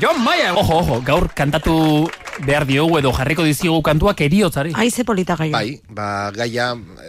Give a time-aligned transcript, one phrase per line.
[0.00, 0.54] Jon Maia!
[0.54, 2.06] Ojo, ojo, gaur kantatu
[2.46, 4.70] behar diogu edo jarriko dizigu kantuak eriotzari.
[4.78, 5.50] Aize polita gaia.
[5.50, 6.68] Bai, ba, gaia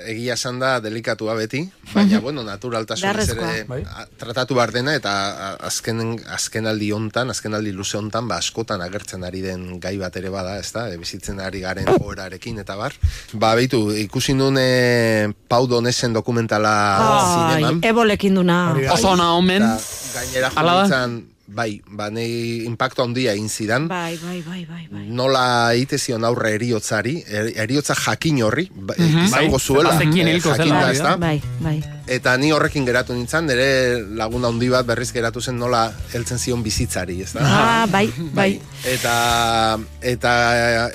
[0.09, 1.61] egia esan da delikatua beti,
[1.93, 3.83] baina, bueno, naturaltasun ere Bai.
[3.85, 8.37] a- tratatu behar dena, eta a- azken, azken aldi hontan, azken aldi luze hontan, ba,
[8.41, 12.75] askotan agertzen ari den gai bat ere bada, ez da, bizitzen ari garen goerarekin eta
[12.75, 12.97] bar.
[13.33, 17.83] Ba, beitu, ikusi nun e, Pau Donesen dokumentala Ai, zineman.
[17.85, 18.73] ebolekin duna.
[18.93, 19.61] Oso ona omen.
[20.15, 20.63] Gainera da?
[20.63, 21.19] joditzen,
[21.51, 23.87] bai, ba, nei impacto handia egin zidan.
[23.89, 25.05] Bai, bai, bai, bai, bai.
[25.09, 30.83] nola egite zion aurre eriotzari, er- eriotza jakin horri, ba, izango Bai, zuela, eh, jakinda,
[30.85, 31.09] hori ez da.
[31.09, 31.15] da?
[31.17, 31.77] Bai, bai.
[32.09, 36.63] Eta ni horrekin geratu nintzen, nire laguna handi bat berriz geratu zen nola heltzen zion
[36.65, 37.41] bizitzari, ez da?
[37.45, 38.59] Ah, bai, bai.
[38.83, 40.31] Eta, eta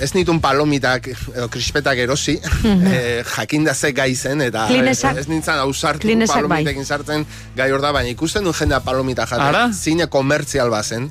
[0.03, 2.35] ez nitun palomitak edo krispetak erosi,
[2.65, 5.17] eh, jakinda ze gai zen, eta Klinesak.
[5.19, 6.65] ez nintzen ausartu Klinesak bai.
[6.65, 7.27] palomitekin sartzen
[7.57, 10.07] gai hor da, baina ikusten duen jendea palomita jaten, zine
[10.45, 11.11] komertzial bazen,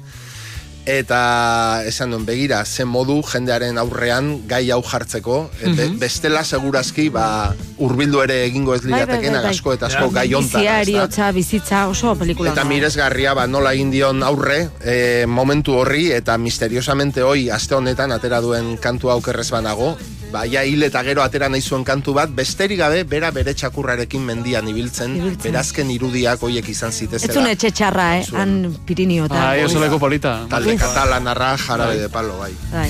[0.85, 7.55] eta esan duen begira, zen modu jendearen aurrean gai hau jartzeko, eta bestela segurazki ba,
[7.79, 10.59] urbildu ere egingo ez Bai, bai, lirateken bai, asko eta asko gai hontan.
[10.59, 10.91] Bizia, ez da?
[10.91, 12.51] eriotza, bizitza, oso pelikula.
[12.51, 18.11] Eta miresgarria ba, nola egin dion aurre e, momentu horri eta misteriosamente hoi aste honetan
[18.11, 19.95] atera duen kantu aukerrez banago
[20.33, 24.23] ba, ja hil eta gero atera nahi zuen kantu bat besterik gabe bera bere txakurrarekin
[24.25, 25.43] mendian ibiltzen, Ibiltzen.
[25.51, 28.23] berazken irudiak hoiek izan Ez zitezela zuen etxe txarra, eh?
[28.25, 28.41] Zuen.
[28.41, 29.43] Han Pirinio eta.
[29.51, 30.33] Ai, oso leku polita.
[30.49, 32.51] talde katalanarra jarabe de palo bai.
[32.73, 32.89] Bai.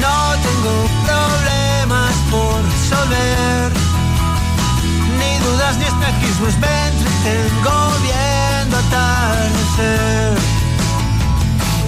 [0.00, 0.74] No tengo
[1.08, 3.72] problemas por resolver,
[5.18, 7.76] ni dudas ni espejismos, me entretengo
[8.06, 10.38] viendo atardecer.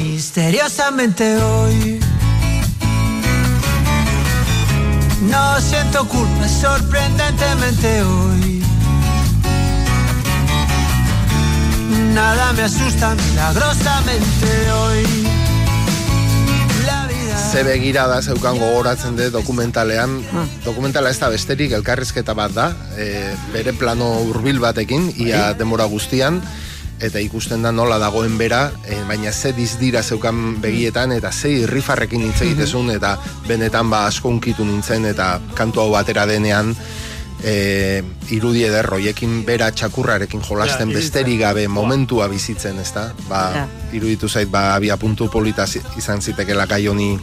[0.02, 2.01] Misteriosamente hoy
[5.32, 8.62] no siento culpa, sorprendentemente hoy.
[12.14, 15.06] Nada me asusta milagrosamente hoy.
[17.52, 20.46] Ze begirada zeukan gogoratzen dut dokumentalean, Ah.
[20.64, 26.40] dokumentala ez da besterik elkarrizketa bat da, e, bere plano hurbil batekin, ia demora guztian,
[27.02, 32.22] eta ikusten da nola dagoen bera, e, baina ze dizdira zeukan begietan, eta ze irrifarrekin
[32.28, 33.16] hitz egitezun, eta
[33.48, 36.74] benetan ba asko unkitu nintzen, eta kantu hau batera denean,
[37.42, 43.12] e, irudi eder hoiekin bera txakurrarekin jolasten Ja, besterik gabe momentua bizitzen, ezta?
[43.28, 43.68] Ba, Ja.
[43.92, 45.66] iruditu zait, ba, abia puntu polita
[45.98, 47.18] izan zitekela gai honi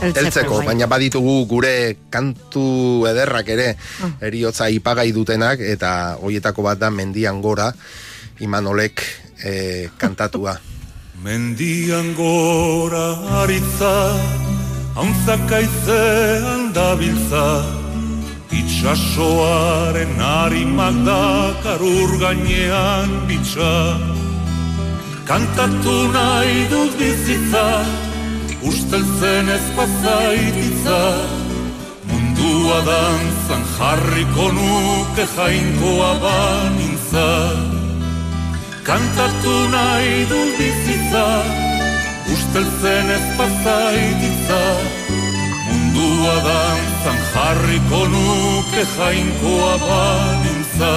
[0.00, 0.66] heltzeko, bai.
[0.66, 3.76] baina baditugu gure kantu ederrak ere
[4.20, 7.72] eriotza ipagai dutenak eta hoietako bat da mendian gora
[8.40, 9.00] Imanolek
[9.44, 10.56] eh, kantatua.
[11.24, 13.94] Mendian gora aritza,
[14.94, 17.64] hauntzak aizean dabiltza,
[18.52, 23.72] itxasoaren harimak dakar ur gainean bitxa.
[25.26, 27.64] Kantatu nahi dut bizitza,
[28.62, 31.00] usteltzen ez pazaititza,
[32.12, 37.85] mundua dantzan jarriko nuke jainkoa banintza.
[38.86, 41.24] Kantatu nahi du bizitza
[42.34, 44.60] Usteltzen ez pazaititza
[45.66, 50.92] Mundua dantzan jarriko nuke jainkoa banintza.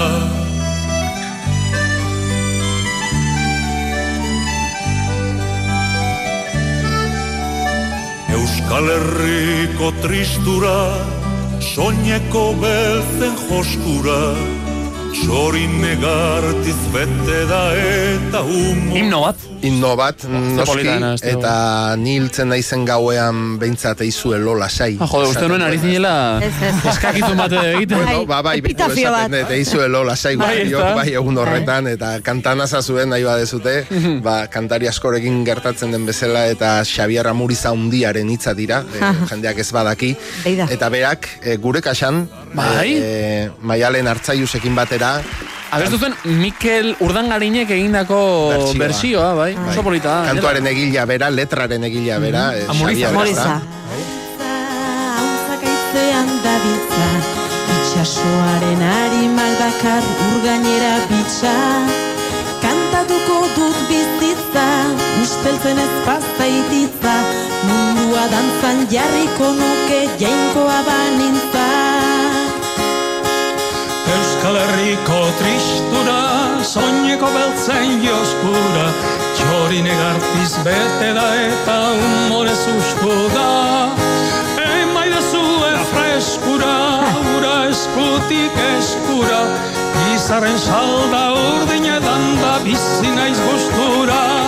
[8.37, 10.77] Euskal Herriko tristura
[11.73, 14.21] Soineko beltzen joskura
[15.13, 19.45] Sorin negartiz bete da eta humo Himno bat.
[19.59, 20.21] Himno bat,
[20.55, 20.85] noski,
[21.27, 21.53] eta
[21.99, 24.93] ni hiltzen naizen gauean behintzat eizuelo lasai.
[25.01, 26.13] Ah, jode, uste nuen ari zinela
[26.45, 26.71] Ez, ez.
[26.93, 27.97] eskakizun bat egiten.
[27.99, 29.27] Bueno, ba, bai, epitafio bat.
[29.33, 33.75] dut, eizuelo lasai Bai, bai, egun horretan, eta kantana zazuen nahi badezute,
[34.27, 39.67] ba, kantari askorekin gertatzen den bezala, eta Xabier Amuriza undiaren hitza dira, e, jendeak ez
[39.75, 40.13] badaki,
[40.69, 42.97] eta berak, e, gure kasan, Bai.
[42.97, 45.21] e, maialen hartzaiusekin batera,
[45.69, 48.19] Abestu zen Mikel Urdangarinek egindako
[48.77, 49.51] bersioa, bai.
[49.69, 50.23] Oso polita.
[50.25, 52.65] kantuaren egila bera, letraren egila bera, e.
[52.65, 53.09] Xabier, ez da?
[53.09, 53.61] Amoriza.
[56.43, 57.07] Dabiltza
[57.73, 61.53] Itxasoaren harimak bakar urgainera bitxa
[62.63, 64.65] Kantatuko dut bizitza
[65.23, 67.15] Usteltzen ez pazaititza
[67.67, 71.48] Mundua dantzan jarriko nuke jainkoa banintza
[74.09, 76.17] Euskal Herriko tristura,
[76.65, 78.87] soineko beltzen joskura,
[79.37, 83.51] txori negartiz bete da eta humore sustu da.
[84.65, 86.73] Emaide zuen freskura,
[87.35, 89.43] ura eskutik eskura,
[90.15, 94.38] izarren salda urdinetan da bizi naiz gustura.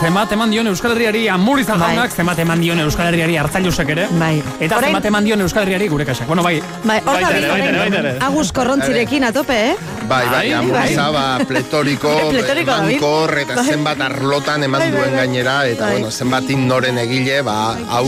[0.00, 1.88] Zemat eman dion Euskal Herriari amurizan Bai.
[1.94, 4.06] jaunak, zemat eman dion Euskal Herriari hartzailusek ere.
[4.18, 4.42] Bai.
[4.60, 6.26] Eta Orain- zemat eman dion Euskal Herriari gure kasak.
[6.26, 6.62] Bueno, bai.
[6.84, 8.26] Bai, hor da.
[8.26, 9.76] Agus korrontzirekin atope, eh?
[10.08, 13.64] Bai, bai, Bai, amuriza, ba, pletoriko, Pletoriko, mankor, eta Bai.
[13.66, 15.18] zenbat arlotan eman Bai, bai, duen bai.
[15.26, 15.92] gainera, eta, Bai.
[15.98, 18.06] bueno, zenbat noren egile, ba, hau,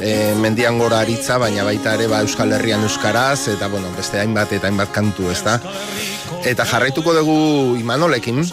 [0.00, 4.52] e, mendian gora aritza, baina baita ere, ba, Euskal Herrian Euskaraz, eta, bueno, beste hainbat
[4.52, 5.60] eta hainbat kantu, ez da?
[6.44, 8.44] Eta jarraituko dugu Imanolekin,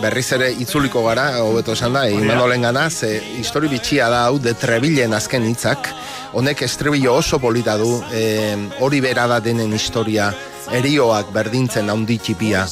[0.00, 4.54] berriz ere itzuliko gara, hobeto esan da, Imanolen gana, ze histori bitxia da hau, de
[4.58, 5.90] Trebillen azken hitzak,
[6.32, 10.32] honek estribillo oso polita du, e, hori bera da denen historia,
[10.72, 12.64] erioak berdintzen handi txipia,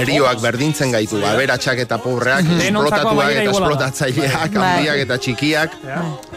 [0.00, 4.62] erioak berdintzen gaitu, aberatsak eta pobreak, esplotatuak eta esplotatzaileak, Bai.
[4.78, 5.76] handiak eta txikiak,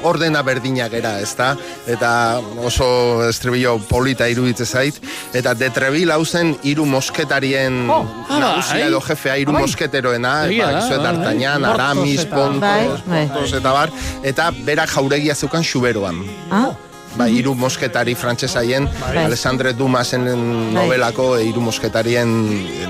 [0.03, 1.55] ordena berdina gera, ezta?
[1.87, 2.87] Eta oso
[3.29, 4.99] estribillo polita iruditzen zait.
[5.33, 8.87] Eta de Trebil hau zen hiru mosketarien Oh, nagusia bai.
[8.87, 9.61] edo jefea hiru Bai.
[9.61, 10.55] mosketeroena, ba, bai.
[10.57, 13.27] Portos Aramis, Pontos, Bai, bai.
[13.27, 13.91] Pontos eta bar,
[14.23, 16.23] eta berak jauregia zeukan xuberoan.
[16.51, 16.71] Ah,
[17.15, 18.87] Ba, hiru mosketari frantsesaien,
[19.23, 20.27] Alessandre Dumasen
[20.73, 22.29] novelako hiru mosketarien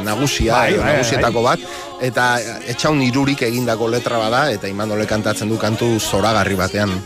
[0.03, 1.63] nagusia, Bai, bai, nagusietako bat,
[2.03, 2.27] eta
[2.67, 6.97] etxaun irurik egindako letra bada, eta Imanole kantatzen du kantu zoragarri batean.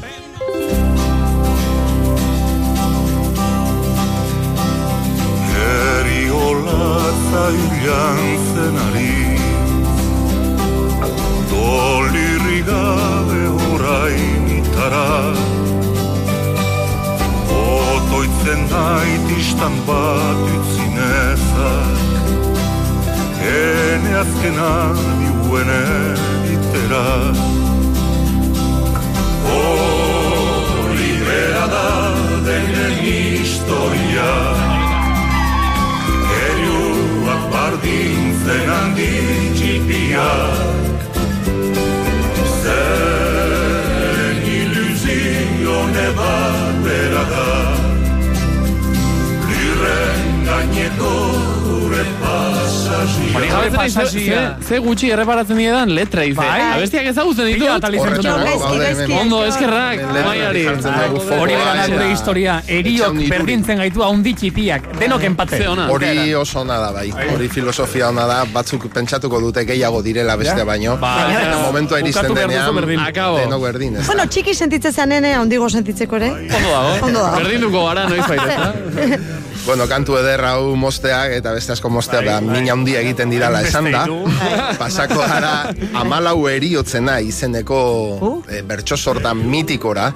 [18.52, 22.00] Otoitzen nait istan bat utzinezak
[23.48, 27.06] Ene azkena diuen eritera
[29.48, 31.92] Hori bera da
[32.46, 34.32] denen historia.
[36.44, 39.12] Eriuak bardintzen handi
[39.56, 40.21] txipiak
[50.82, 51.10] gaineko
[51.66, 54.42] gure pasazia Hori gabe pasasia.
[54.62, 56.36] Ze, gutxi erreparatzen diedan letra ize.
[56.38, 56.60] Bai.
[56.76, 60.64] Abestiak ezagutzen gaizki, Ondo, eskerrak, maiari.
[60.68, 62.58] Hori bera da gure historia.
[62.68, 64.92] Eriok berdintzen gaitu haundi txipiak.
[65.00, 65.62] Denok empate.
[65.62, 65.88] Ze ona.
[65.92, 67.08] Hori oso ona da bai.
[67.34, 70.98] Hori filosofia ona da, batzuk pentsatuko dute gehiago direla bestea baino.
[71.02, 71.16] Ba,
[71.66, 72.82] momentua iristen denean,
[73.42, 74.00] denok berdin?
[74.06, 76.34] Bueno, txiki sentitzen zanene, ondigo sentitzeko ere.
[76.42, 76.98] Ondo dago.
[77.10, 77.38] Ondo dago.
[77.44, 79.40] Berdinduko gara noiz baita?
[79.66, 83.62] Bueno, kantu ederra hau mosteak eta beste asko mosteak Bai, ba, mina handia egiten dirala
[83.62, 84.04] esan da.
[84.08, 84.26] ditu.
[84.80, 85.54] Pasako gara
[86.02, 87.82] amalau eriotzena izeneko
[88.22, 88.42] Uh.
[88.50, 90.12] e, bertso sorta mitikora.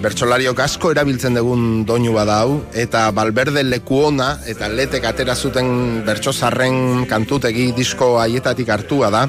[0.00, 6.32] Bertsolariok asko erabiltzen dugun doinu bada hau eta Balberde lekuona eta letek atera zuten bertso
[6.32, 9.26] zarren kantutegi disko haietatik hartua da.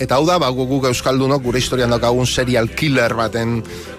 [0.00, 3.58] Eta hau da, ba, gu- guk Euskaldunok gure historian daukagun serial killer baten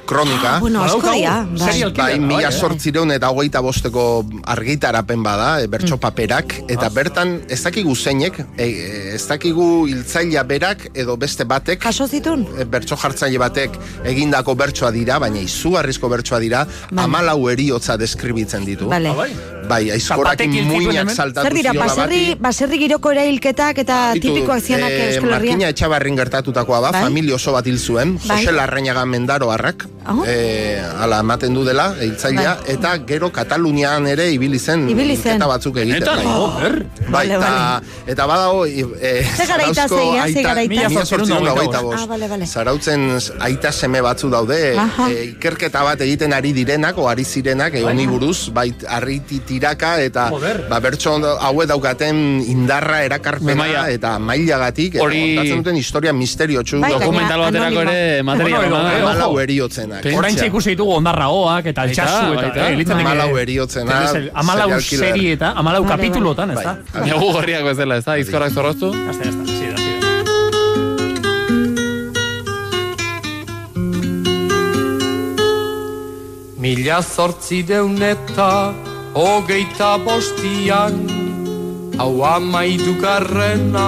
[0.09, 0.55] kronika.
[0.55, 0.99] Ah, bueno, asko.
[1.05, 1.21] Bai.
[1.61, 6.89] Serial Bai, killer, mila bai, sortzireun eta hogeita bosteko argitarapen bada, e, bertso paperak, eta
[6.89, 12.47] bertan ez dakigu zeinek, e, e, ez dakigu hiltzailea berak edo beste batek, Jaso zitun?
[12.57, 17.05] e, bertso jartzaile batek egindako bertsoa dira, baina izugarrizko bertsoa dira, Bai.
[17.05, 18.89] amalau eriotza deskribitzen ditu.
[18.89, 19.13] Vale.
[19.71, 25.31] Bai, aizkorak muinak saltatu Zer dira, baserri, baserri giroko erailketak eta tipikoak zianak eh, Euskal
[25.37, 25.55] Herrian?
[25.55, 27.03] Markina Etxabarrin gertatutakoa da, Bai.
[27.07, 28.41] familia oso bat hil zuen, Bai.
[28.43, 30.23] Jose Larrañaga Mendaroarrak, Oh.
[30.25, 35.35] eh, ala ematen du dela, hiltzailea, eta gero Katalunian ere ibili zen, Ibili zen.
[35.37, 36.01] hilketa batzuk egiten.
[36.01, 36.25] Eta, bai.
[36.25, 36.77] oh, ber.
[37.11, 37.81] Bai, Vale, eta,
[38.15, 38.85] eta badago, e,
[39.37, 40.73] Ze garaita zeia, ze garaita?
[40.73, 41.99] Mila eta hogeita bost.
[42.01, 42.47] Ah, vale, vale.
[42.47, 43.05] Zarautzen
[43.45, 45.07] aita seme batzu daude, Aha.
[45.11, 50.01] e, ikerketa bat egiten ari direnak, o ari zirenak, e, honi buruz, bai, arriti tiraka,
[50.01, 50.65] eta Joder.
[50.69, 53.83] ba, bertso hauek daukaten indarra erakarpena, Maila.
[53.93, 59.39] eta mailagatik, eta Hori- kontatzen duten historia misteriotsu, Bai, Dokumental baterako ere material Bueno, ojo.
[59.39, 60.05] eriotzenak.
[60.17, 64.01] Orain ikusi ditugu ondarraoak eta altxasu eta deke- Amalau eriotzena,
[64.33, 66.65] Amalau serie eta amalau Vale, kapitulotan, ez Bai.
[66.65, 67.05] da?
[67.05, 68.17] Negu gorriak bezala, ez da?
[68.17, 68.91] Izkorak zorroztu?
[68.91, 69.11] Da.
[76.61, 78.73] Mila zortzi eta
[79.15, 80.95] hogeita bostian
[81.99, 83.87] Hau amaidugarrena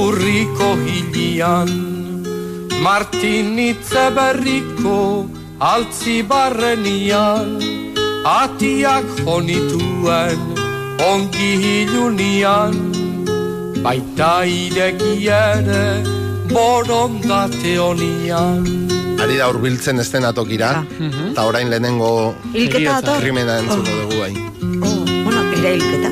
[0.00, 1.70] urriko hilian
[2.82, 5.26] Martin Itzeberriko
[5.60, 7.56] altzi barrenian
[8.26, 10.40] Atiak honituen
[11.10, 12.76] ongi hilunian
[13.84, 15.86] Baita ireki ere
[16.50, 18.79] borondate honian
[19.20, 20.00] Ari da urbiltzen
[20.34, 20.84] tokira,
[21.30, 23.20] eta orain lehenengo Hilketa dator?
[23.20, 24.34] krimena entzuko dugu bai.
[24.80, 26.10] Oh, bueno, ere hilketa.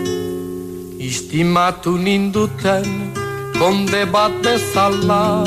[0.98, 3.14] Istimatu ninduten
[3.58, 5.44] konde bat bezala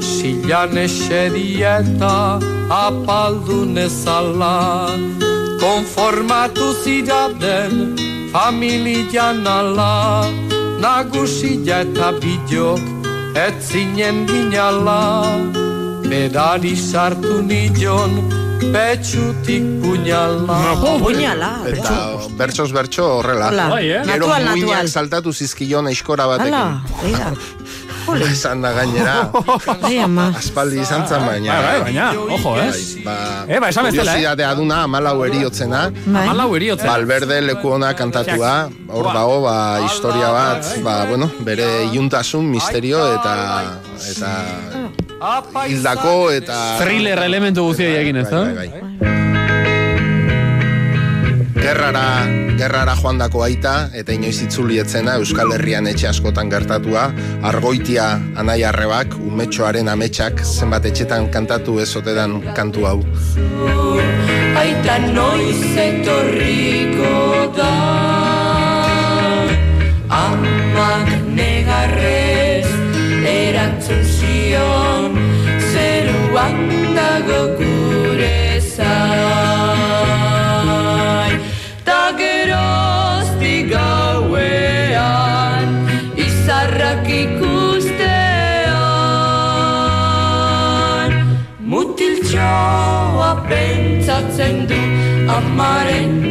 [0.00, 2.38] Silan esedieta
[2.70, 4.88] apaldu nezala
[5.60, 7.96] Konformatu ziraden
[8.32, 10.24] familian ala
[10.80, 12.80] Nagusia eta bidok
[13.36, 15.65] ez zinen ginala
[16.10, 18.12] Berari sartu nion
[18.72, 21.50] petxutik puñala Oh, puñala.
[21.66, 21.96] Eta
[22.38, 23.50] bertsoz bertso horrela.
[23.50, 24.02] Bai, eh?
[24.06, 24.88] Gero Natural, muinak natural.
[24.88, 26.54] saltatu zizkion eiskora batekin.
[26.54, 27.32] Hala, eida.
[28.30, 29.14] Esan da gainera.
[29.86, 30.28] Ai, ama.
[30.38, 31.56] Aspaldi izan zen baina.
[31.58, 32.68] Bai, bai, baina, ojo, eh?
[32.70, 33.16] Bai, ba,
[33.50, 34.22] Eh, ba, esan bezala, eh?
[34.22, 35.80] kuriosidatea duna, amalau eriotzena.
[36.06, 36.22] Bai.
[36.28, 36.86] Amalau eriotzen.
[36.86, 38.54] Balberde leku ona kantatua,
[38.88, 43.34] hor dago, ba, historia bat, ba, bueno, bere iuntasun, misterio eta
[44.06, 44.32] eta
[45.20, 46.78] hildako eta...
[46.80, 48.54] Thriller elementu guztia egin ez, Bai, da?
[48.54, 48.82] bai, bai.
[51.56, 52.02] Gerrara,
[52.60, 57.08] gerrara joandako aita, eta inoiz itzuli etzena Euskal Herrian etxe askotan gertatua,
[57.42, 58.04] argoitia
[58.38, 63.00] anai arrebak, umetxoaren ametsak, zenbat etxetan kantatu ezotedan kantu hau.
[64.60, 67.72] Aita noiz etorriko da
[70.16, 72.68] Amak negarrez
[73.26, 74.95] erantzun zion
[76.36, 78.84] Zeruan dago gure zai
[81.86, 85.68] Ta geroztik gauean
[86.26, 88.36] Izarrak ikustean.
[91.72, 94.82] Mutiltxoa pentsatzen du
[95.38, 96.25] amaren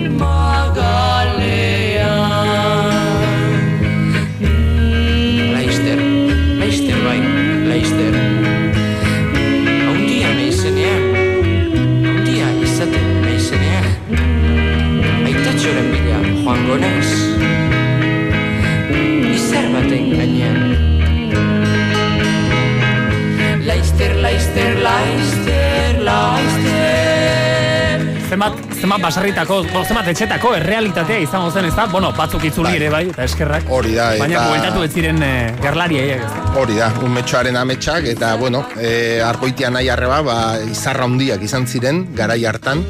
[28.85, 31.73] Zenbat, basarritako, bo, zenbat etxetako errealitatea izango zen, ez?
[31.89, 33.65] Bueno, batzuk itzuli ere bai, eta eskerrak.
[33.73, 36.43] Hori da, Baina eta- bueltatu ez ziren eh, gerlariei, ez da?
[36.61, 40.37] Hori da, umetxoaren ametsak, eta, bueno, e, argoitia nahi arreba, ba,
[40.69, 42.85] izarra handiak izan ziren, garai hartan,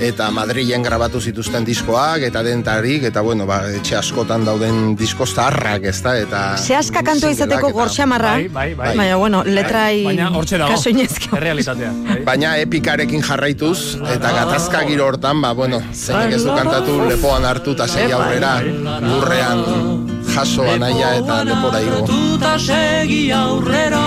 [0.00, 5.86] eta Madrilen grabatu zituzten diskoak, eta dentarik, eta, bueno, ba, etxe askotan dauden disko zaharrak,
[5.90, 6.42] ez da, eta...
[6.60, 8.34] Sehaska kantua izateko gorxamarra.
[8.38, 8.96] Bai, bai, bai.
[8.96, 11.36] Baina, bueno, letrai Baina hortxe dago, kaso inezko.
[11.36, 11.92] errealitatea.
[12.08, 12.18] bai.
[12.26, 17.76] Baina epikarekin jarraituz, eta gatazka giro hortan, ba, bueno, zeinek ez du kantatu lepoan hartu
[17.78, 18.56] eta sei aurrera,
[19.04, 19.64] lurrean
[20.34, 21.98] jaso anaia eta lepora igo.
[22.02, 24.04] hartuta segi aurrera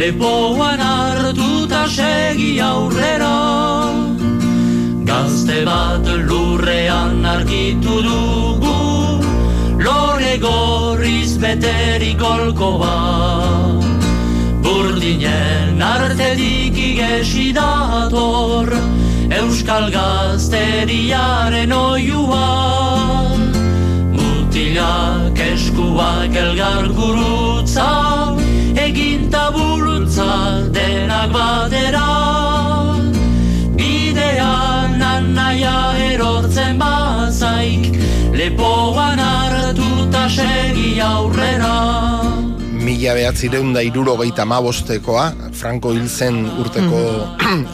[0.00, 3.49] Lepoan hartuta segi aurrera
[5.10, 8.74] Gazte bat lurrean argitu dugu
[9.84, 13.82] Lore gorriz beterik golko bat.
[14.62, 18.70] Burdinen artetik igesi dator
[19.40, 22.46] Euskal gazteriaren oiua
[24.14, 27.90] Mutilak eskuak elgar gurutza
[28.86, 30.32] Egin taburutza
[30.78, 32.29] denak batera
[35.50, 37.98] anaia erortzen bazaik
[38.32, 42.39] Lepoan hartuta segi aurrera
[43.00, 45.22] Mila behatzireun da irurogeita mabostekoa,
[45.56, 46.98] Franco hil zen urteko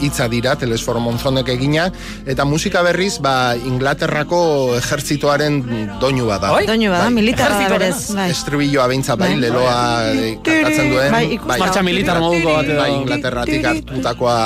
[0.05, 1.89] hitza dira, Telesforo Monzonek egina,
[2.23, 4.39] eta musika berriz, ba, Inglaterrako
[4.77, 5.57] ejertzitoaren
[5.99, 6.53] doinu bat da.
[6.55, 6.63] Oi?
[6.69, 7.99] Doinu bat da, militarra da Ejertzitoarena.
[7.99, 8.29] berez, bai.
[8.37, 9.41] Estribilloa beintza bai, Bai.
[9.43, 9.75] leloa
[10.13, 11.11] eh, kantatzen duen.
[11.17, 11.59] Bai.
[11.59, 12.71] Martxa militar moduko bat.
[12.79, 14.37] Bai, Inglaterratik hartutakoa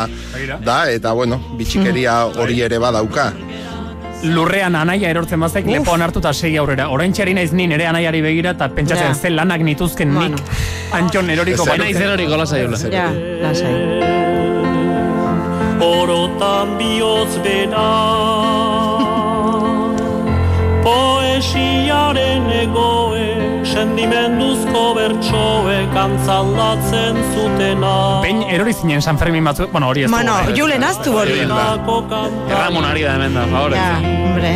[0.65, 3.29] da, eta bueno, bitxikeria hori ere badauka.
[4.23, 6.89] Lurrean anaia erortzen bazaik, lepoan hartuta segi aurrera.
[6.93, 9.13] Orain txari naiz ni nire anaiari begira, eta pentsatzen Ja.
[9.15, 10.37] zen lanak nituzken nik
[10.93, 12.77] antxon eroriko baina Naiz eroriko lasaiola.
[12.91, 13.07] Ja,
[13.41, 13.73] lasai.
[15.81, 17.89] Orotan bihotz bera
[20.83, 22.90] Poesiaren egoe
[23.81, 30.35] Sendimenduzko bertsoe Kantzaldatzen zutena Behin erori zinen San Fermin batzu, bueno, hori ez dugu, Bueno,
[30.45, 30.53] eh?
[30.53, 31.39] Julen aztu hori.
[31.49, 33.79] Ramon ari da hemen da, favore.
[33.81, 34.51] Ja, hombre.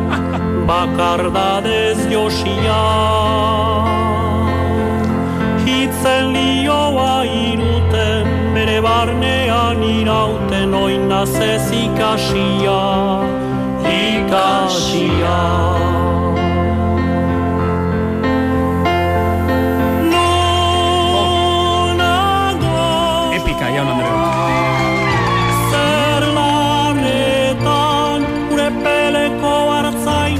[0.70, 2.80] Bakardadez josia
[5.68, 12.80] Hitzen lioa iruten Bere barnean irauten Oinaz ez ikasia
[13.92, 15.36] Ikasia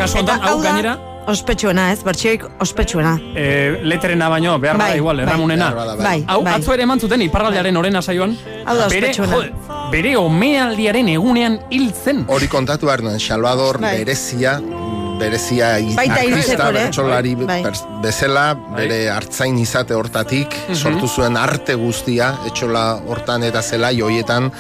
[0.05, 0.95] Kasu honetan, Eta hau gainera,
[1.33, 2.03] ospetsuena, ez?
[2.05, 3.15] Bertsioik ospetsuena.
[3.35, 5.25] E, letrena baino, behar Bai, bada igual, bai.
[5.27, 5.71] erramunena.
[5.73, 6.55] Behar bada, Bai, Hau, bai.
[6.59, 8.35] atzo ere eman zuten iparraldearen orena saioan.
[8.67, 9.33] Hau da bere, ospetsuena.
[9.33, 9.53] jode,
[9.93, 12.25] bere omealdiaren egunean hil zen.
[12.29, 13.95] Hori kontatu behar nuen, Salvador Bai.
[14.03, 14.59] berezia,
[15.19, 17.63] berezia artista bertsolari Bai.
[17.65, 24.53] bers- bezala, bere hartzain izate hortatik, sortu zuen arte guztia, etxola hortan eta zela joietan,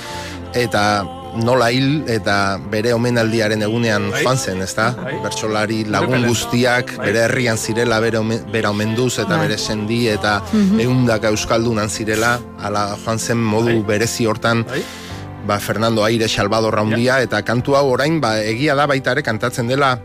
[0.55, 1.05] eta
[1.43, 4.93] nola hil eta bere omenaldiaren egunean joan zen, ezta?
[5.23, 6.29] Bertsolari lagun Horrela.
[6.29, 9.49] guztiak bere herrian zirela bere ome, bera omenduz eta Bai.
[9.49, 14.65] bere sendi eta eundaka euskaldunan zirela, ala joan zen modu berezi hortan
[15.47, 19.69] ba, Fernando Aire Salvador Raundia, eta kantu hau orain ba, egia da baita ere kantatzen
[19.69, 19.99] dela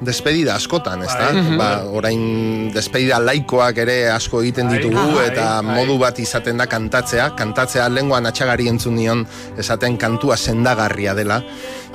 [0.00, 1.30] despedida askotan, ezta?
[1.56, 7.88] Ba, orain despedida laikoak ere asko egiten ditugu eta modu bat izaten da kantatzea, kantatzea
[7.92, 9.24] lenguan atxagari entzun nion
[9.58, 11.40] esaten kantua sendagarria dela.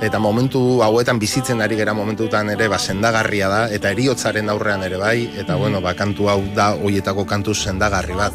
[0.02, 3.60] Eta momentu hauetan bizitzen ari gera momentutan ere ba sendagarria da.
[3.70, 5.30] Eta eriotzaren aurrean ere bai.
[5.38, 8.34] Eta bueno, ba kantu hau da hoietako kantu sendagarri bat.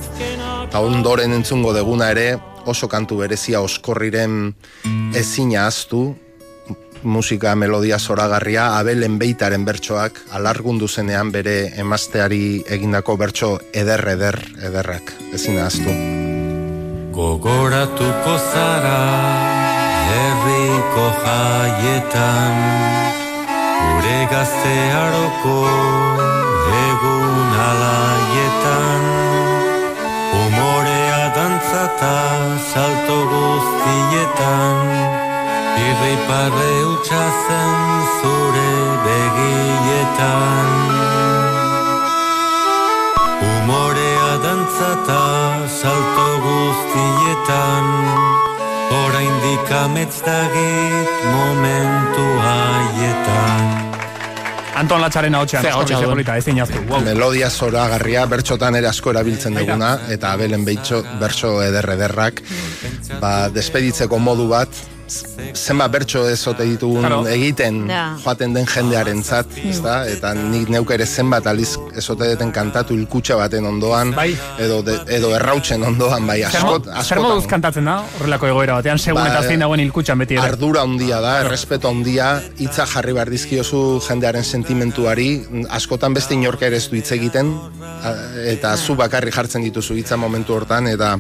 [0.68, 4.54] Eta ondoren entzungo deguna ere oso kantu berezia oskorriren
[5.16, 6.16] ezina aztu,
[7.04, 15.13] musika melodia zoragarria, abelen beitaren bertsoak, alargundu zenean bere emazteari egindako bertso eder, eder, ederrak,
[15.34, 15.94] ezin aztu.
[17.18, 18.98] Gogoratuko zara
[20.08, 22.60] herriko jaietan
[23.77, 25.58] Gure gaztearoko
[26.84, 29.08] egun alaietan
[30.38, 32.16] Humorea dantzata
[32.72, 35.17] salto guztietan
[35.78, 37.76] Irri parre utxazen
[38.20, 38.72] zure
[39.06, 40.70] begietan
[43.42, 45.24] Humorea dantzata
[45.70, 47.86] salto guztietan
[49.04, 53.76] Oraindik amets dagit momentu haietan
[54.78, 56.12] Anton Latxaren ahotxean, Ze asko ahotsa bize duen.
[56.14, 56.82] polita, ezin jaztu.
[56.86, 57.02] Wow.
[57.02, 62.44] Melodia zoragarria, bertxotan ere asko erabiltzen duguna, eta abelen beitxo, bertso eder, ederrak,
[63.18, 64.70] ba, despeditzeko modu bat,
[65.58, 67.26] zenbat bertso ez ote ditugun Claro.
[67.28, 68.15] egiten Ja.
[68.24, 70.06] joaten den jendearen zat, ezta?
[70.08, 74.38] Eta nik neuk ere zenbat aliz ez ote deten kantatu ilkutxa baten ondoan, Bai.
[74.60, 79.22] edo, de, edo errautzen ondoan, bai, askot, Zer moduz kantatzen da, horrelako egoera batean, segun
[79.22, 80.43] Ba, eta zein dagoen ilkutxan beti ere.
[80.43, 86.78] Ardura handia da, errespeto handia, hitza jarri behar dizkiozu jendearen sentimentuari, askotan beste inork ere
[86.78, 87.54] ez du hitz egiten,
[88.48, 91.17] eta zu bakarri jartzen dituzu hitza momentu hortan, eta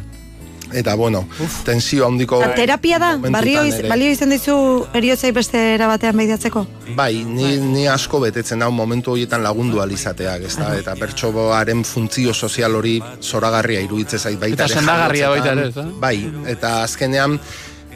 [0.73, 1.23] eta bueno,
[1.65, 3.13] tensio handiko Eta terapia da?
[3.17, 4.57] Barrio, iz, balio izan dizu
[4.93, 6.65] eriotzai beste era batean behidatzeko?
[6.95, 10.73] Bai, ni, ni asko betetzen hau momentu horietan lagundu alizateak, ez da?
[10.77, 15.87] Eta bertsoaren funtzio sozial hori zoragarria iruditzen zait baita Eta sendagarria baita ere, jaiotzetan.
[15.87, 15.99] ez da?
[16.01, 17.39] Bai, eta azkenean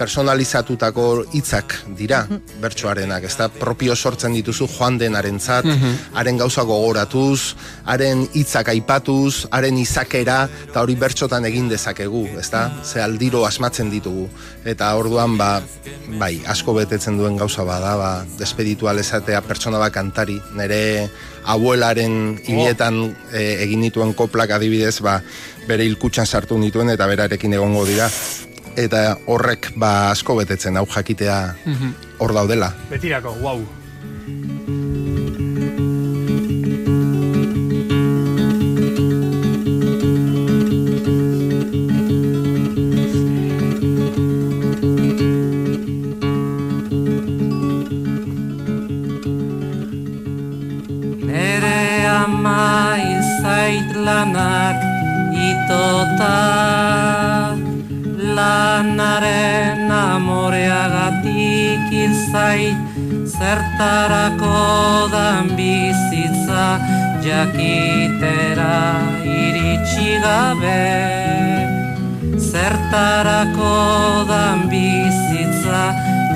[0.01, 1.05] personalizatutako
[1.37, 2.23] hitzak dira
[2.61, 3.47] bertsoarenak, ez da?
[3.53, 5.67] Propio sortzen dituzu joan denarentzat,
[6.17, 7.53] haren gauza gogoratuz,
[7.85, 12.65] haren hitzak aipatuz, haren izakera, eta hori bertsotan egin dezakegu, ez da?
[12.83, 14.27] Ze aldiro asmatzen ditugu.
[14.65, 15.51] Eta orduan, ba,
[16.21, 21.09] bai, asko betetzen duen gauza bada, ba, despeditu alezatea pertsona bat kantari, nire
[21.51, 25.19] abuelaren hiletan e, egin dituen koplak adibidez, ba,
[25.69, 28.09] bere hilkutxan sartu nituen eta berarekin egongo dira.
[28.79, 31.37] Eta horrek ba asko betetzen hau jakitea
[32.19, 32.71] hor daudela.
[32.89, 33.61] Betirako, wow.
[51.27, 54.79] Nere ama izait lanak
[55.35, 57.10] itota
[58.41, 62.79] Lanaren amoreagatik izait
[63.33, 64.61] Zertarako
[65.13, 66.65] dan bizitza
[67.25, 68.81] jakitera
[69.21, 70.89] iritsi gabe.
[72.49, 73.77] Zertarako
[74.31, 75.83] dan bizitza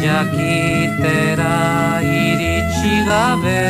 [0.06, 1.54] jakitera
[2.02, 3.62] iritsi gabe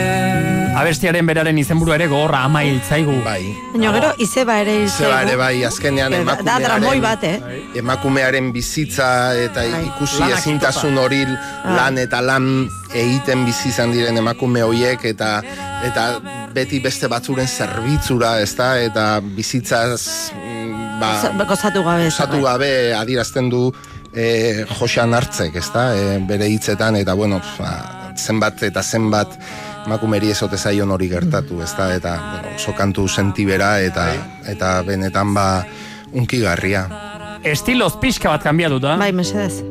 [0.75, 3.13] Abestiaren beraren izenburua ere gogorra ama hiltzaigu.
[3.23, 3.45] Bai.
[3.71, 5.05] Baina gero, izeba ere izaigu.
[5.05, 7.79] Zeba ere bai, azkenean Da- Da dramoi emakumearen, bat, eh?
[7.79, 9.07] emakumearen bizitza
[9.39, 9.85] eta Bai.
[9.87, 11.21] ikusi ezintasun hori
[11.63, 15.41] lan eta lan egiten bizi izan diren emakume horiek eta
[15.87, 16.19] eta
[16.53, 18.73] beti beste batzuren zerbitzura, ezta?
[18.83, 22.07] Eta bizitzaz mm, ba, Goza- Gozatu gabe.
[22.11, 23.71] osatu gabe adierazten du
[24.15, 25.89] e, Josean hartzek, ezta?
[25.95, 27.71] E, bere hitzetan eta bueno, ba,
[28.15, 29.35] zenbat eta zenbat
[29.85, 31.91] emakumeri ezote zaion hori gertatu, ezta?
[31.95, 34.09] Eta bueno, oso kantu sentibera eta
[34.49, 35.47] eta benetan ba
[36.15, 36.87] unkigarria.
[37.45, 38.97] Estiloz pixka bat kanbiatuta.
[38.97, 39.61] Bai, mesedez.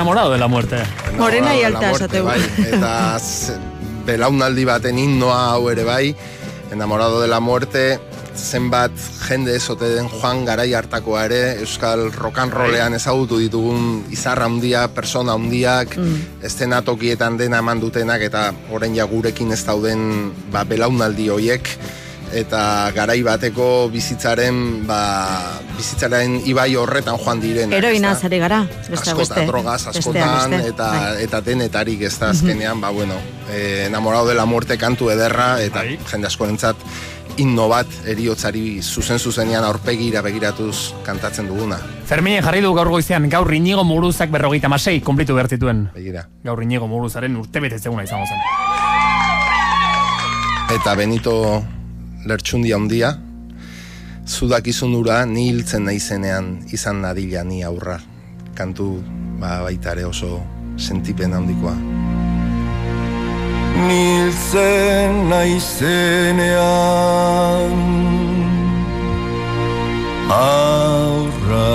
[0.00, 0.76] Enamorado de la muerte.
[1.18, 2.24] Morena y alta muerte, esateu.
[2.24, 2.40] bai,
[2.72, 3.18] eta
[4.08, 6.14] belaunaldi baten himnoa hau ere bai,
[6.72, 8.00] enamorado de la muerte,
[8.34, 8.92] zenbat
[9.26, 14.86] jende ezote den joan garai hartakoa ere, euskal rock and rollean ezagutu ditugun izarra handia,
[14.88, 16.16] persona handiak, Mm.
[16.48, 21.68] estenatokietan dena eman dutenak, eta orain ja gurekin ez dauden ba, belaunaldi hoiek,
[22.32, 25.00] eta garai bateko bizitzaren ba,
[25.76, 27.76] bizitzaren ibai horretan joan direnak.
[27.78, 29.46] Heroina zari gara, beste askotan, beste.
[29.46, 31.22] drogaz askotan, beste, eta, bai.
[31.24, 33.14] eta denetarik ez da azkenean, ba, bueno,
[33.50, 35.98] eh, enamorado de la muerte kantu ederra, eta Bai.
[36.10, 36.76] jende askorentzat
[37.40, 41.78] inno bat eriotzari zuzen zuzenean aurpegira begiratuz kantatzen duguna.
[42.06, 45.88] Ferminen jarri du gaur goizean, gaur inigo muruzak berrogeita masei, konplitu bertituen.
[45.94, 46.26] Begira.
[46.44, 48.38] Gaur inigo muruzaren urte betetzeguna izango zen.
[50.76, 51.62] Eta Benito
[52.26, 53.14] lertxundia handia,
[54.26, 57.98] zudakizun ura ni hiltzen naizenean izan nadila ni aurra.
[58.54, 59.02] Kantu
[59.40, 60.40] ba, baita ere oso
[60.76, 61.76] sentipen handikoa.
[63.88, 66.50] Niltzen naizenean
[70.30, 71.68] aurra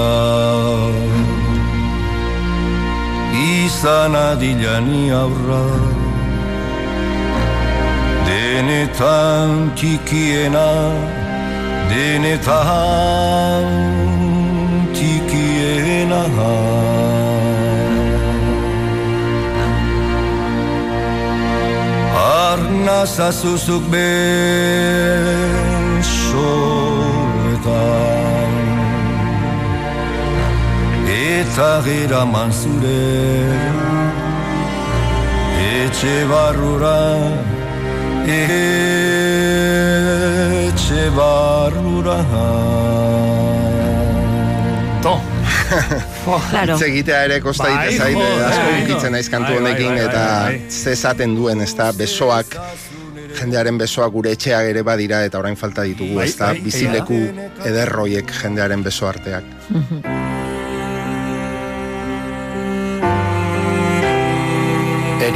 [3.65, 6.04] izan adilani aurra
[8.65, 10.69] denetan tikiena
[11.89, 13.65] denetan
[14.93, 16.23] tikiena.
[22.15, 24.15] Arnaza zuzuk besoetan
[31.05, 33.13] Eta gera manzure
[35.59, 37.01] Etxe barrura
[40.65, 42.17] Etxe barrura
[45.05, 45.21] To.
[46.49, 46.77] Claro.
[46.81, 49.97] Egitea ere kosta Bai, egite zaite, asko bai, ukitzen naiz kantu bai, bai, honekin, bai,
[49.97, 50.57] bai, eta bai.
[50.71, 52.57] ze esaten duen, ez da, besoak,
[53.37, 57.19] jendearen besoak gure etxeak ere badira, eta orain falta ditugu, Bai, ez da, bai, bizileku
[57.65, 59.43] ederroiek jendearen beso arteak.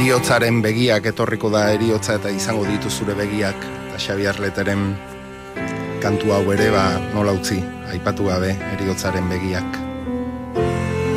[0.00, 4.96] Eriotzaren begiak etorriko da eriotza eta izango ditu zure begiak, eta Xabier Leteren
[6.00, 7.58] kantu hau ere, ba, nola utzi,
[7.92, 9.76] aipatu gabe, eriotzaren begiak.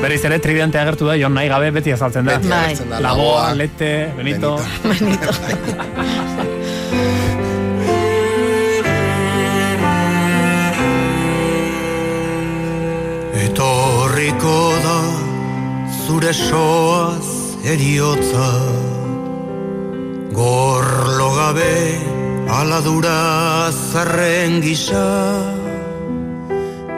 [0.01, 2.35] Berriz ere tridente agertu da, jon nahi gabe beti azaltzen da.
[2.35, 2.75] Beti Bai.
[2.89, 4.59] da, Lagoa, Lete, Benito.
[13.45, 14.99] Etorriko da
[16.03, 18.47] zure soaz eriotza.
[20.35, 21.97] Gorlo gabe
[22.59, 25.07] aladura zarren gisa.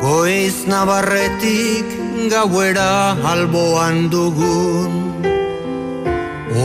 [0.02, 1.88] Goiz nabarretik
[2.34, 4.94] gauera alboan dugun.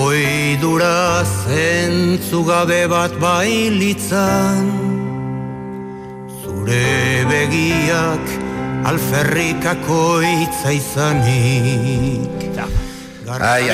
[0.01, 4.69] Oidura zentzu gabe bat bailitzan.
[6.41, 8.37] Zure begiak
[8.89, 12.41] alferrikako hitza izanik
[13.39, 13.69] Ai,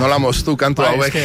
[0.00, 1.16] nola moztu kantu Bai, hauek,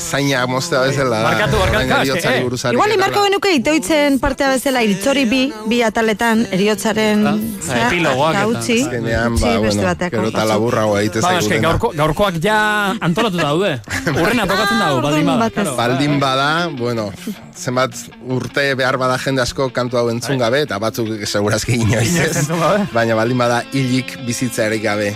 [0.00, 1.20] zaina moztea bezala.
[1.22, 2.72] Barkatu, barkatu, eh.
[2.72, 7.22] Igual imarko genuke itoitzen partea bezala iritzori bi, bi ataletan eriotzaren
[7.62, 8.34] zera, epilogoak.
[8.58, 10.48] Azkenean, Utzi ba, bueno, gero eta batzuk.
[10.48, 11.74] laburrago egite Ba, zaigudena.
[12.02, 12.58] gaurkoak ja
[13.00, 13.74] antolatu daude.
[14.18, 15.66] Urrena tokatzen dago, baldin bada.
[15.78, 17.10] Baldin bada, bueno,
[17.56, 17.94] zenbat
[18.26, 22.46] urte behar bada jende asko kantu hau entzun gabe, eta batzuk segurazki inoiz ez.
[22.92, 25.14] Baina baldin bada hilik bizitza ere gabe.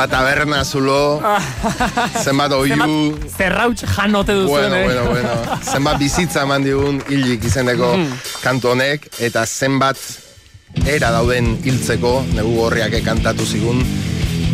[0.00, 1.20] Zenbat taberna zulo,
[2.24, 4.84] zenbat oiu, Zenbat Zerrauts janote duzuen, Bueno, eh?
[4.84, 5.58] bueno, bueno.
[5.60, 7.90] Zenbat bizitza eman digun hilik izeneko
[8.40, 10.00] kantu honek, eta zenbat
[10.88, 13.84] era dauden hiltzeko, negu gorriak kantatu zigun,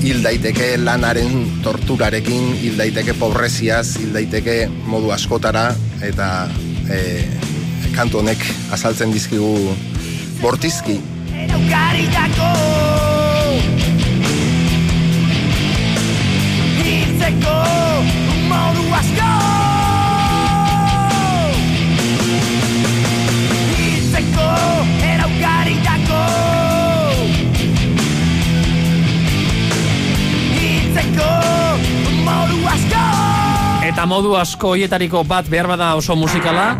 [0.03, 5.69] hil daiteke lanaren torturarekin, hil daiteke pobreziaz, hil daiteke modu askotara,
[6.03, 6.49] eta
[6.91, 7.23] e,
[7.95, 8.43] kantu honek
[8.75, 9.77] azaltzen dizkigu
[10.43, 10.99] bortizki.
[11.47, 13.16] Eraukaritako
[17.27, 17.55] Ezteko
[18.47, 19.31] Modu asko.
[23.87, 24.45] Ezteko
[25.03, 26.21] Eraukari dako.
[30.55, 31.31] Ezteko
[32.23, 33.03] Modu asko.
[33.91, 36.77] Eta modu asko hoietariko bat behar bada oso musikala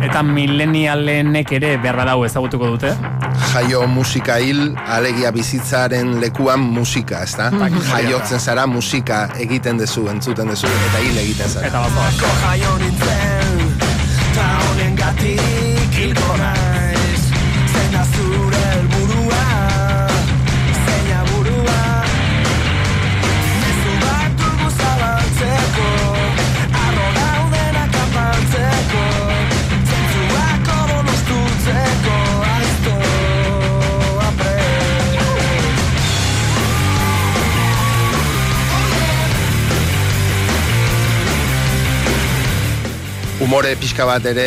[0.00, 2.96] Eta milenialenek ere behar badau ezagutuko dute.
[3.52, 7.50] Jaio musika hil, alegia bizitzaren lekuan musika, ez da?
[7.90, 11.68] Jaiotzen zara musika egiten dezu, entzuten dezu, eta hil egiten zara.
[11.68, 13.72] Eta bat jaio nintzen
[14.32, 16.36] Ta honen gatik hilko
[43.52, 44.44] Umore pixka bat ere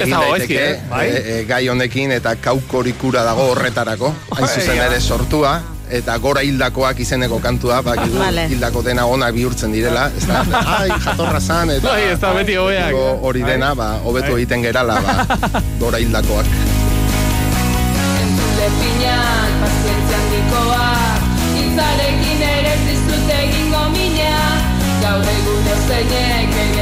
[0.00, 0.76] egin daiteke, ezki, eh?
[0.88, 1.02] Bai.
[1.12, 5.50] e, e, gai honekin eta kaukorikura dago horretarako, hain zuzen ere sortua,
[5.92, 8.46] eta gora hildakoak izeneko kantua, bakigu Vale.
[8.48, 10.40] hildako dena onak bihurtzen direla, ez da,
[10.78, 12.96] ai, jatorra zan, eta Bai, ez da beti hobeak.
[12.96, 15.18] go- hori dena, ba, hobetu egiten gerala, ba,
[15.84, 16.48] gora hildakoak.
[18.22, 21.28] Entzule pinak, pazientzia handikoak
[21.60, 24.32] Itzarekin ere ez dizut egingo mina
[25.04, 26.77] Gaur egun ezeinek ere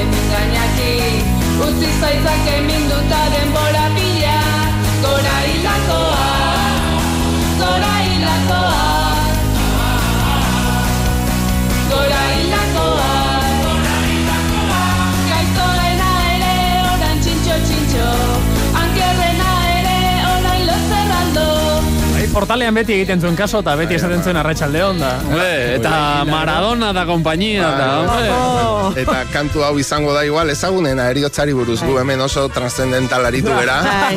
[22.37, 25.14] portalean beti egiten zuen kaso, eta beti esaten zuen arratsalde onda.
[25.25, 25.92] Hombre, eta
[26.29, 29.01] Maradona da kompainia, eta, hombre.
[29.03, 31.81] Eta kantu hau izango da igual ezagunena eriotzari buruz.
[31.87, 33.53] Gu hemen oso transcendental aritu.
[33.57, 34.16] Bai.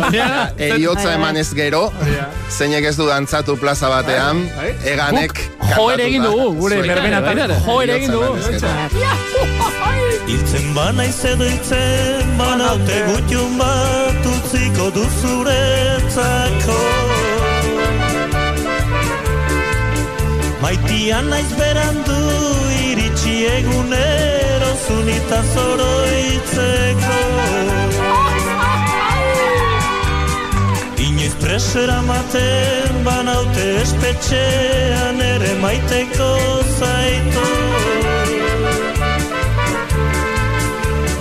[0.70, 1.86] Eriotza eman ez gero,
[2.50, 4.44] zeinek ez du dantzatu plaza batean,
[4.84, 8.36] eganek jo ere egin dugu, gure berbenatan, Bai, jo ere egin dugu.
[10.30, 16.82] Hiltzen bana izeduitzen, banaute gutxun bat utziko duzuretzako.
[20.60, 22.16] Maitian naiz berandu
[22.90, 27.20] iritsi egunero zunita zoroitzeko.
[31.06, 36.32] Inoiz presera maten banaute espetxean ere maiteko
[36.80, 37.48] zaitu.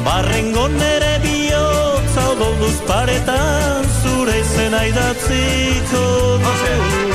[0.09, 6.03] Barrengo nere bihotza odolduz paretan zure izena idatziko
[6.43, 7.08] du.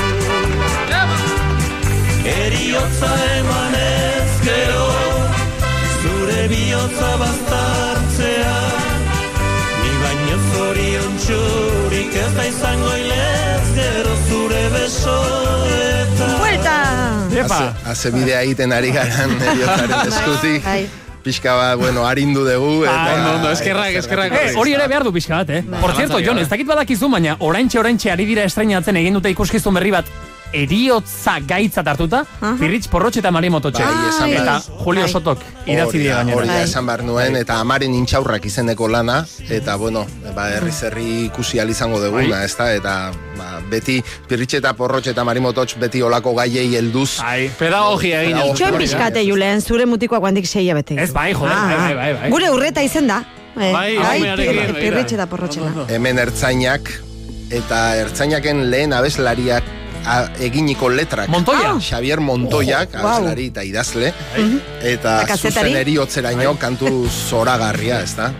[2.74, 4.86] Eriotza eman ez gero,
[6.02, 8.54] zure bihotza bastartzea.
[9.84, 16.34] Ni baino zorion txurik ez da izango hilez gero zure besoetan.
[16.42, 16.76] Buelta!
[17.44, 17.62] Epa!
[17.94, 20.66] Haze- bidea egiten ari garan eriotzaren eskutik.
[20.66, 20.90] Bai.
[21.24, 22.84] Pixka bat, bueno, arindu dugu.
[22.90, 24.34] Eta, Ah, ondo, ondo, eskerrak, eskerrak.
[24.34, 25.62] Eh, hori ere behar du pixka bat, eh?
[25.80, 29.78] Por cierto, Jon, ez dakit badakizu, baina oraintxe oraintxe ari dira estreinatzen egin dute ikuskizun
[29.78, 30.10] berri bat
[30.54, 32.24] eriotza gaitzat hartuta,
[32.60, 33.84] Pirritx Porrotx eta Mari Mototxe.
[33.84, 34.62] Bai, esan eta behar.
[34.84, 35.12] Julio Bai.
[35.12, 36.46] Sotok idatzi Hori dira da, Hori gainera.
[36.54, 36.64] da, Bai.
[36.70, 42.00] esan behar nuen, eta amaren intxaurrak izeneko lana, eta bueno, ba, herri zerri ikusi izango
[42.00, 42.46] duguna, Bai.
[42.46, 47.20] ezta, eta ba, beti pirritxe eta porrotxe eta marimototx beti olako gaiei helduz.
[47.24, 48.36] Ai, Pedagogia egin.
[48.38, 48.54] Pedagogia.
[48.54, 48.58] ez.
[48.60, 50.96] Txoen pixkate, Julen, zure mutikoak guandik seia bete.
[51.02, 52.30] Ez bai, joder, bai, bai, bai, bai.
[52.32, 53.24] Gure urreta izen da.
[53.56, 54.38] Eh, Bai, bai, bai,
[54.74, 55.22] pirritxe bai.
[55.22, 55.86] eta porrotxena.
[55.90, 56.90] Hemen ertzainak,
[57.52, 59.64] eta ertzainaken lehen abeslariak
[60.06, 61.28] a, eginiko letrak.
[61.30, 61.74] Montoya.
[61.74, 61.80] Ah.
[61.80, 63.28] Xavier Montoyak, Oh, wow.
[63.38, 64.14] eta idazle,
[64.82, 68.32] eta Eta zuzen eriotzeraino kantu zoragarria, ez da?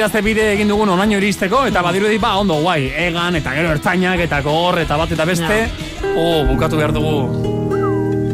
[0.00, 4.22] Badidazte bide egin dugun onaino iristeko, eta badirudi ba, ondo, guai, egan, eta gero ertzainak,
[4.24, 5.58] eta gor, eta bat eta beste,
[6.14, 7.18] oh, bukatu behar dugu.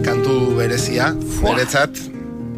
[0.07, 1.11] kantu berezia,
[1.43, 1.99] beretzat,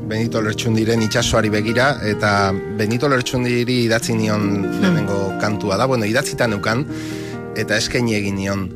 [0.08, 4.44] Benito Lertxundiren itxasoari begira, eta Benito Lertxundiri idatzi nion
[4.82, 6.84] lehenengo kantua da, bueno, idatzita neukan,
[7.56, 8.68] eta eskaini egin nion.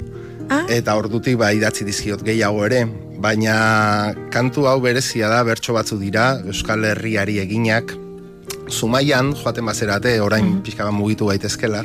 [0.72, 2.86] Eta ordutik ba idatzi dizkiot gehiago ere,
[3.20, 7.98] baina kantu hau berezia da, bertso batzu dira, Euskal Herriari eginak,
[8.72, 11.82] Zumaian, joaten bazerate, orain pixka bat mugitu gaitezkela,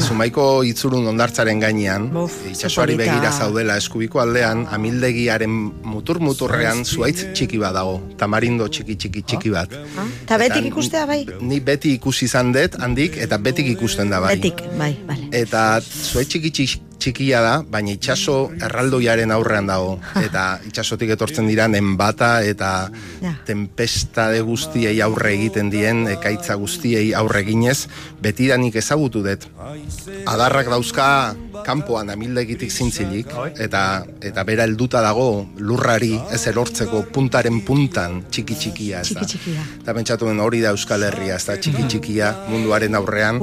[0.00, 2.06] Zumaiko itzurun ondartzaren gainean,
[2.50, 3.16] itxasoari polita.
[3.16, 5.50] begira zaudela eskubiko aldean, amildegiaren
[5.82, 9.74] mutur-muturrean zuaitz txiki bat dago, tamarindo txiki txiki txiki bat.
[10.22, 11.24] Eta betik ikustea bai?
[11.40, 14.36] Ni beti ikusi izan dut, handik, eta betik ikusten da bai.
[14.38, 15.28] Betik, bai, bale.
[15.42, 19.96] Eta zuaitz txiki txiki txikia da, baina itxaso erraldoiaren aurrean dago.
[20.22, 22.72] Eta itxasotik etortzen dira nenbata eta
[23.22, 23.32] Ja.
[23.46, 27.88] tempestade guztiei aurre egiten dien, ekaitza guztiei aurre eginez,
[28.22, 29.46] betidanik ezagutu dut.
[30.26, 31.34] Adarrak dauzka
[31.66, 33.30] kanpoan amildegitik zintzilik,
[33.62, 39.02] eta eta bera helduta dago lurrari ez erortzeko puntaren puntan txiki txikia.
[39.02, 39.26] Ez da.
[39.82, 43.40] Eta pentsatu ben hori da Euskal Herria, ez da txiki txikia munduaren aurrean.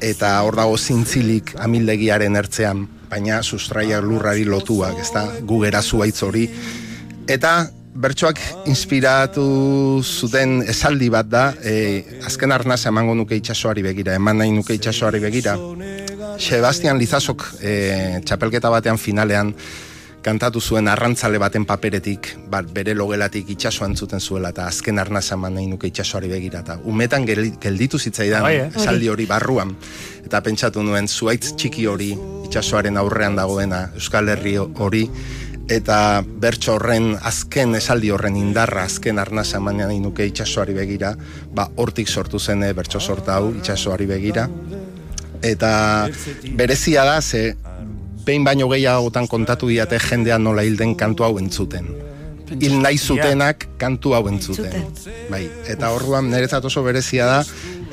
[0.00, 6.22] Eta hor dago zintzilik amildegiaren ertzean, baina sustraiak lurrari lotuak, ez da, gu gera zuaitz
[6.26, 6.46] hori.
[7.28, 7.56] Eta
[7.96, 9.46] bertsoak inspiratu
[10.04, 15.22] zuten esaldi bat da, e, azken arnaz emango nuke itxasoari begira, eman nahi nuke itxasoari
[15.22, 15.56] begira.
[16.36, 17.72] Sebastian Lizasok e,
[18.26, 19.54] txapelketa batean finalean
[20.26, 25.54] kantatu zuen arrantzale baten paperetik, bat bere logelatik itxasoan zuten zuela, eta azken arnaz eman
[25.54, 28.68] nahi nuke itxasoari begira, eta umetan gel- gelditu zitzaidan Bai, eh?
[28.74, 29.76] esaldi hori barruan,
[30.24, 32.10] eta pentsatu nuen zuaitz txiki hori
[32.48, 35.04] itxasoaren aurrean dagoena Euskal Herri hori,
[35.70, 41.14] eta bertso horren azken esaldi horren indarra azken arnasa eman nahi nuke itxasoari begira,
[41.54, 44.48] ba hortik sortu zen eh, bertso sorta hau itxasoari begira,
[45.42, 45.72] eta
[46.58, 47.56] berezia da ze
[48.26, 51.88] behin baino gehiagotan kontatu diate jendean nola hilden kantu hau entzuten.
[52.46, 54.84] Hil nahi zutenak kantu hau entzuten.
[55.30, 57.40] Bai, eta orduan niretzat oso berezia da,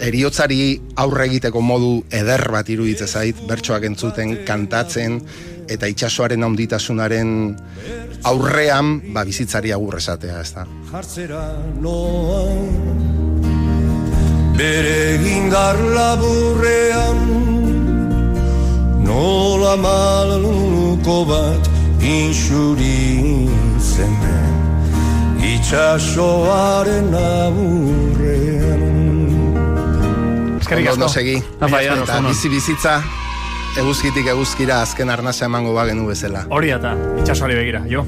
[0.01, 0.59] eriotzari
[1.01, 5.21] aurre egiteko modu eder bat iruditzen zait, bertsoak entzuten, kantatzen,
[5.69, 7.33] eta itxasoaren handitasunaren
[8.29, 10.67] aurrean, ba, bizitzari agur esatea, ez da.
[10.91, 11.45] jartzera
[11.81, 12.43] noa
[14.53, 17.52] Bere indar laburrean
[19.13, 21.67] Nola maluko bat
[22.01, 23.43] inxuritzen
[24.23, 24.55] den
[25.53, 28.81] Itxasoaren aburrean
[30.57, 30.95] Eskerrik asko.
[30.97, 31.35] ondo segi.
[31.61, 32.93] Eta bizi bizitza,
[33.77, 36.47] eguzkitik eguzkira azken arnasa emango bagenu bezala.
[36.49, 38.01] Hori eta itxasoari begira, jo.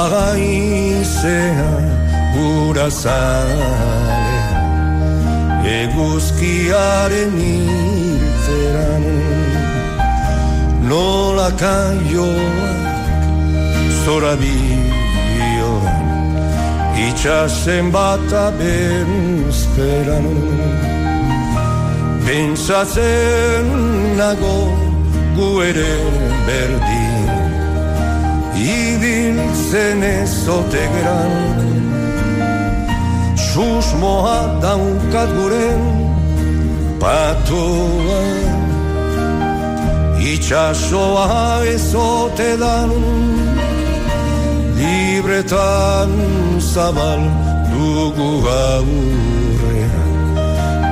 [0.00, 1.72] Nola gaizea
[2.34, 4.40] gura zale
[5.80, 9.04] Eguzkiaren hiltzeran
[10.88, 13.20] Nola kaioak
[14.04, 16.08] zora bioan
[17.08, 20.28] Itxasen bata bezperan
[22.24, 23.68] Pentsatzen
[24.16, 24.58] nago
[25.36, 25.94] gu ere
[26.48, 27.09] berdin
[28.60, 31.32] Ibiltzen ezote gran
[33.36, 35.82] Susmoa daukat guren
[37.00, 38.20] patoa
[40.20, 42.92] Itxasoa ezote dan
[44.76, 46.12] Libretan
[46.60, 47.22] zabal
[47.72, 50.10] dugu aurrean.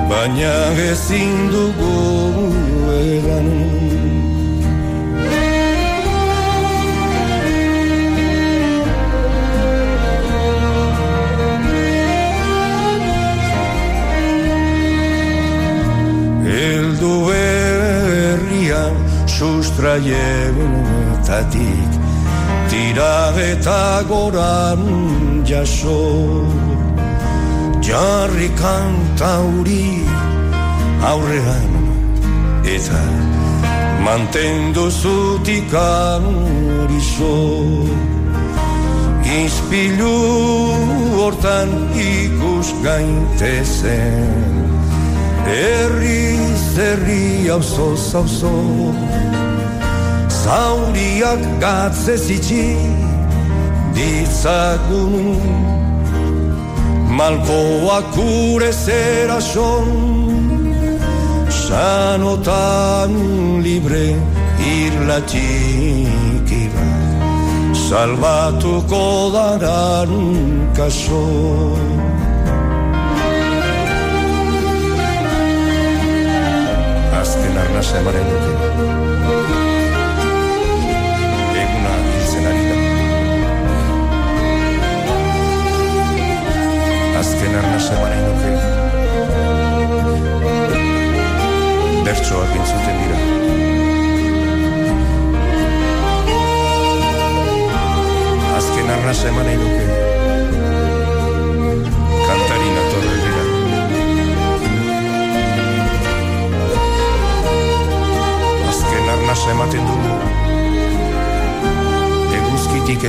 [0.09, 0.57] Baina
[0.91, 1.97] ezin dugu
[2.97, 3.49] edan
[16.99, 18.95] Eldu herrian
[19.31, 21.91] sustraietatik
[22.71, 24.83] Tira eta goran
[25.47, 26.03] jaso.
[27.87, 29.87] Jarri kantauri
[31.13, 31.73] aurrean
[32.67, 33.05] Eta
[34.03, 36.23] mantendu zutikan
[36.83, 37.39] horizo.
[39.39, 40.19] Izpilu
[41.15, 44.58] hortan ikus gaintezen
[45.47, 46.39] Herri
[46.75, 48.55] zerri auzo zauzo.
[50.43, 52.77] Zauriak gatze zitsi
[53.95, 55.39] ditzagun.
[57.19, 59.89] Malkoak gure zera son.
[61.69, 63.13] Sanotan
[63.63, 64.17] libre
[64.65, 69.03] irla txiki bat Salbatuko
[69.35, 70.13] daran
[70.77, 71.25] kaso
[77.59, 78.53] Azken arnaz emaren dute.
[81.63, 82.77] Eguna hiltzen ari da.
[87.21, 88.51] Azken arnaz emaren dute.
[92.07, 93.19] Bertsoak entzuten dira.
[98.61, 99.78] Azken arnaz eman nahi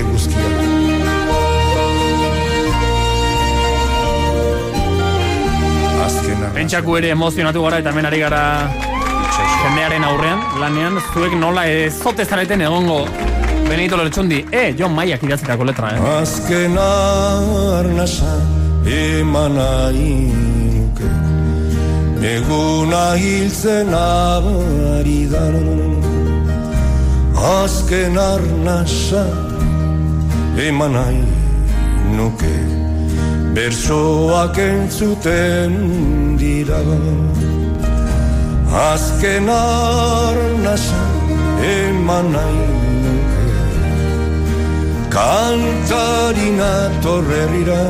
[0.09, 0.69] Eguzkia
[6.53, 8.43] Pentsaku ere emozionatu gara eta hemen ari gara
[9.59, 13.03] jendearen aurrean, lanean, zuek nola ez zote zareten egongo
[13.69, 15.99] Benito Lertxundi, e, John Maiak idatzitako letra, eh?
[16.17, 18.31] Azken arnasa
[18.89, 20.13] eman nahi
[20.73, 21.09] nuke.
[22.31, 25.45] Eguna hiltzen ari da.
[27.59, 29.48] Azken arnasa
[30.67, 31.23] eman nahi
[32.17, 32.55] nuke.
[33.55, 35.73] Bersoak entzuten
[36.39, 36.81] dira.
[38.69, 41.03] Azken arnasa
[41.73, 42.61] eman nahi
[43.03, 43.39] nuke
[45.15, 47.83] Kantarina torrerira